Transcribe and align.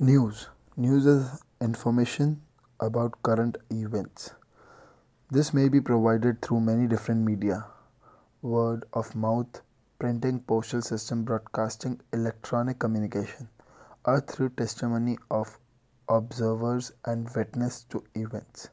News. 0.00 0.48
News 0.76 1.06
is 1.06 1.42
information 1.60 2.40
about 2.78 3.20
current 3.24 3.58
events. 3.68 4.30
This 5.28 5.52
may 5.52 5.68
be 5.68 5.80
provided 5.80 6.40
through 6.40 6.60
many 6.60 6.86
different 6.86 7.24
media 7.24 7.66
word 8.40 8.84
of 8.92 9.16
mouth, 9.16 9.60
printing, 9.98 10.38
postal 10.38 10.82
system, 10.82 11.24
broadcasting, 11.24 12.00
electronic 12.12 12.78
communication, 12.78 13.48
or 14.04 14.20
through 14.20 14.50
testimony 14.50 15.18
of 15.32 15.58
observers 16.08 16.92
and 17.04 17.28
witness 17.34 17.82
to 17.90 18.04
events. 18.14 18.68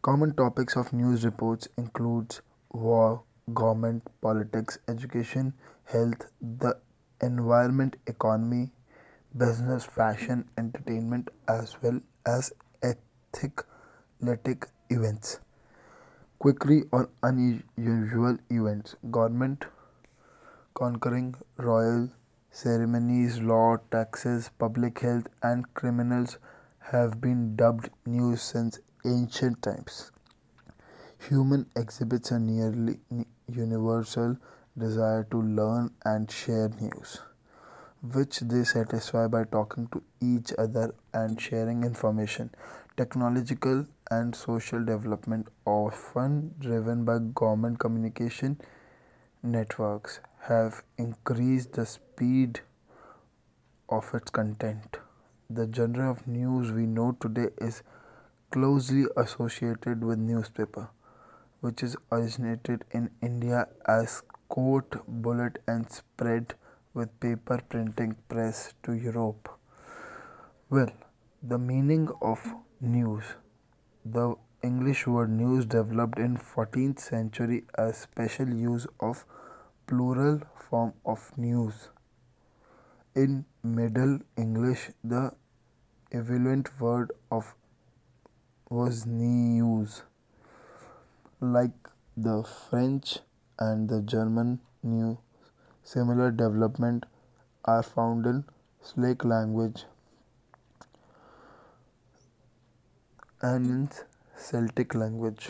Common 0.00 0.34
topics 0.34 0.78
of 0.78 0.94
news 0.94 1.26
reports 1.26 1.68
includes 1.76 2.40
war, 2.72 3.22
government, 3.52 4.02
politics, 4.22 4.78
education, 4.88 5.52
health, 5.84 6.30
the 6.40 6.74
environment, 7.20 7.96
economy, 8.06 8.72
business, 9.36 9.84
fashion, 9.84 10.48
entertainment, 10.56 11.28
as 11.48 11.76
well 11.82 12.00
as 12.26 12.52
athletic 12.82 14.66
events. 14.90 15.40
Quickly 16.38 16.84
or 16.92 17.10
unusual 17.22 18.38
events, 18.50 18.96
government 19.10 19.66
conquering 20.74 21.34
royal 21.56 22.10
ceremonies, 22.50 23.40
law, 23.40 23.76
taxes, 23.90 24.50
public 24.58 25.00
health, 25.00 25.28
and 25.42 25.74
criminals 25.74 26.38
have 26.78 27.20
been 27.20 27.56
dubbed 27.56 27.90
news 28.06 28.40
since 28.40 28.78
ancient 29.04 29.60
times. 29.62 30.10
Human 31.28 31.66
exhibits 31.76 32.30
a 32.30 32.38
nearly 32.38 33.00
universal 33.48 34.36
desire 34.76 35.24
to 35.30 35.42
learn 35.42 35.90
and 36.04 36.30
share 36.30 36.68
news 36.80 37.20
which 38.02 38.40
they 38.40 38.64
satisfy 38.64 39.26
by 39.26 39.44
talking 39.44 39.88
to 39.88 40.02
each 40.20 40.52
other 40.58 40.94
and 41.12 41.40
sharing 41.40 41.82
information. 41.82 42.50
Technological 42.96 43.86
and 44.10 44.34
social 44.34 44.84
development, 44.84 45.48
often 45.64 46.54
driven 46.58 47.04
by 47.04 47.18
government 47.34 47.78
communication 47.78 48.60
networks, 49.42 50.20
have 50.42 50.82
increased 50.96 51.72
the 51.72 51.86
speed 51.86 52.60
of 53.88 54.10
its 54.14 54.30
content. 54.30 54.98
The 55.50 55.68
genre 55.72 56.10
of 56.10 56.26
news 56.26 56.72
we 56.72 56.86
know 56.86 57.16
today 57.20 57.48
is 57.58 57.82
closely 58.50 59.06
associated 59.16 60.04
with 60.04 60.18
newspaper, 60.18 60.90
which 61.60 61.82
is 61.82 61.96
originated 62.12 62.84
in 62.92 63.10
India 63.20 63.68
as 63.86 64.22
court, 64.48 64.96
bullet, 65.06 65.58
and 65.66 65.90
spread 65.90 66.54
with 66.98 67.10
paper 67.20 67.56
printing 67.72 68.14
press 68.28 68.74
to 68.82 68.92
Europe. 68.92 69.48
Well, 70.68 70.90
the 71.42 71.58
meaning 71.58 72.08
of 72.20 72.46
news. 72.80 73.24
The 74.04 74.24
English 74.68 75.06
word 75.06 75.30
news 75.30 75.66
developed 75.74 76.18
in 76.18 76.36
14th 76.36 76.98
century 76.98 77.58
as 77.86 77.98
special 77.98 78.48
use 78.62 78.88
of 79.10 79.24
plural 79.86 80.40
form 80.70 80.92
of 81.04 81.30
news. 81.36 81.88
In 83.14 83.44
Middle 83.62 84.18
English, 84.36 84.90
the 85.04 85.22
equivalent 86.10 86.72
word 86.80 87.12
of 87.30 87.54
was 88.70 89.06
news. 89.06 90.02
Like 91.40 91.94
the 92.16 92.42
French 92.42 93.18
and 93.58 93.88
the 93.88 94.02
German 94.02 94.60
new 94.82 95.18
Similar 95.88 96.32
development 96.32 97.06
are 97.64 97.82
found 97.82 98.26
in 98.26 98.44
Slavic 98.82 99.24
language 99.24 99.86
and 103.40 103.66
in 103.66 103.88
Celtic 104.36 104.94
language. 104.94 105.48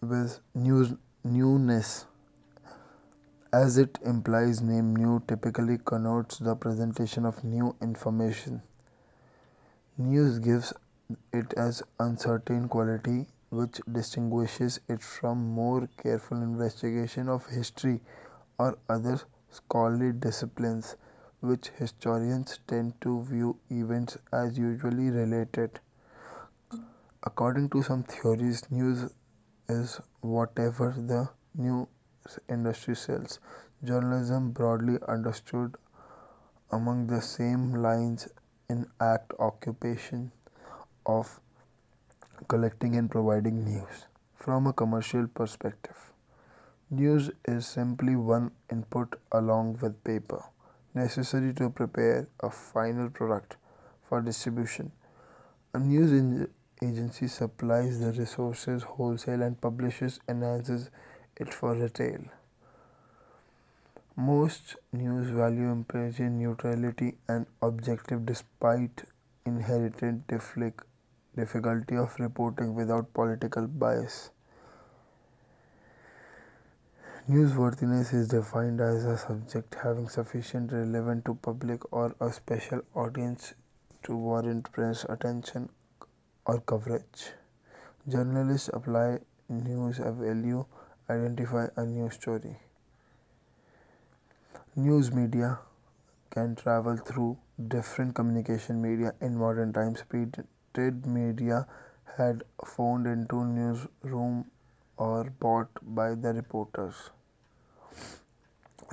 With 0.00 0.38
news, 0.54 0.94
newness, 1.24 2.06
as 3.52 3.78
it 3.78 3.98
implies 4.04 4.62
name 4.62 4.94
new, 4.94 5.20
typically 5.26 5.78
connotes 5.78 6.38
the 6.38 6.54
presentation 6.54 7.26
of 7.26 7.42
new 7.42 7.74
information. 7.82 8.62
News 9.98 10.38
gives 10.38 10.72
it 11.32 11.52
as 11.54 11.82
uncertain 11.98 12.68
quality 12.68 13.26
which 13.50 13.80
distinguishes 13.90 14.80
it 14.88 15.02
from 15.02 15.48
more 15.50 15.88
careful 16.02 16.42
investigation 16.42 17.28
of 17.28 17.46
history 17.46 18.00
or 18.58 18.78
other 18.88 19.20
scholarly 19.50 20.12
disciplines 20.12 20.96
which 21.40 21.68
historians 21.78 22.60
tend 22.66 23.00
to 23.00 23.22
view 23.22 23.58
events 23.70 24.18
as 24.32 24.58
usually 24.58 25.10
related. 25.10 25.80
According 27.24 27.68
to 27.70 27.82
some 27.82 28.04
theories, 28.04 28.70
news 28.70 29.12
is 29.68 30.00
whatever 30.20 30.94
the 30.96 31.28
news 31.54 31.86
industry 32.48 32.96
sells. 32.96 33.38
Journalism, 33.84 34.52
broadly 34.52 34.98
understood 35.06 35.76
among 36.70 37.06
the 37.08 37.20
same 37.20 37.74
lines 37.74 38.28
in 38.68 38.86
act 39.00 39.32
occupation 39.38 40.32
of 41.06 41.40
collecting 42.48 42.96
and 42.96 43.10
providing 43.10 43.64
news. 43.64 44.06
From 44.34 44.66
a 44.66 44.72
commercial 44.72 45.26
perspective, 45.26 46.12
news 46.90 47.30
is 47.44 47.66
simply 47.66 48.16
one 48.16 48.50
input 48.70 49.18
along 49.32 49.78
with 49.82 50.04
paper 50.04 50.44
necessary 50.94 51.52
to 51.52 51.68
prepare 51.68 52.26
a 52.40 52.50
final 52.50 53.10
product 53.10 53.56
for 54.08 54.20
distribution. 54.20 54.92
A 55.74 55.78
news 55.78 56.48
agency 56.82 57.28
supplies 57.28 58.00
the 58.00 58.12
resources 58.12 58.82
wholesale 58.82 59.42
and 59.42 59.60
publishes 59.60 60.20
enhances 60.28 60.90
it 61.36 61.52
for 61.52 61.74
retail. 61.74 62.20
Most 64.16 64.76
news 64.92 65.28
value 65.28 65.70
implies 65.70 66.18
neutrality 66.18 67.18
and 67.28 67.46
objective 67.60 68.24
despite 68.24 69.02
inherited 69.44 70.26
inherent 70.28 70.82
difficulty 71.36 71.96
of 71.96 72.18
reporting 72.18 72.74
without 72.74 73.12
political 73.12 73.66
bias. 73.66 74.30
Newsworthiness 77.28 78.14
is 78.14 78.28
defined 78.28 78.80
as 78.80 79.04
a 79.04 79.18
subject 79.18 79.74
having 79.82 80.08
sufficient 80.08 80.72
relevance 80.72 81.24
to 81.24 81.34
public 81.34 81.92
or 81.92 82.14
a 82.20 82.32
special 82.32 82.82
audience 82.94 83.54
to 84.04 84.16
warrant 84.16 84.70
press 84.72 85.04
attention 85.08 85.68
or 86.46 86.60
coverage. 86.60 87.32
Journalists 88.08 88.70
apply 88.72 89.18
news 89.48 89.98
value, 89.98 90.64
identify 91.10 91.66
a 91.76 91.84
news 91.84 92.14
story. 92.14 92.56
News 94.76 95.12
media 95.12 95.58
can 96.30 96.54
travel 96.54 96.96
through 96.96 97.38
different 97.68 98.14
communication 98.14 98.80
media 98.80 99.14
in 99.20 99.36
modern 99.36 99.72
times. 99.72 100.04
Printed 100.76 101.06
media 101.06 101.66
had 102.18 102.42
phoned 102.62 103.06
into 103.06 103.42
newsroom 103.44 104.50
or 104.98 105.24
bought 105.40 105.70
by 105.82 106.14
the 106.14 106.34
reporters. 106.34 106.94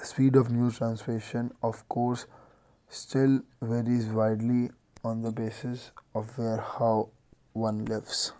Speed 0.01 0.37
of 0.37 0.49
news 0.49 0.77
transmission, 0.77 1.51
of 1.61 1.87
course, 1.89 2.25
still 2.87 3.41
varies 3.61 4.05
widely 4.05 4.69
on 5.03 5.23
the 5.23 5.31
basis 5.31 5.91
of 6.15 6.37
where 6.37 6.57
how 6.57 7.09
one 7.51 7.83
lives. 7.83 8.33